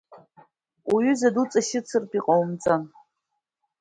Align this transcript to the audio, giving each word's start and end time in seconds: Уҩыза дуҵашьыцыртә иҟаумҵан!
Уҩыза 0.93 1.29
дуҵашьыцыртә 1.33 2.15
иҟаумҵан! 2.17 2.83